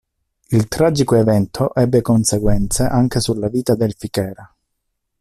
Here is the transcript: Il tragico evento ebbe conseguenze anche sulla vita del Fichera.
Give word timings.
Il 0.49 0.67
tragico 0.67 1.13
evento 1.15 1.75
ebbe 1.75 2.01
conseguenze 2.01 2.81
anche 2.85 3.19
sulla 3.19 3.49
vita 3.49 3.75
del 3.75 3.93
Fichera. 3.95 4.51